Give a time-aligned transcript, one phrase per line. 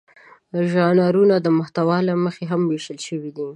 [0.71, 3.47] ژانرونه د محتوا له مخې هم وېشل شوي دي.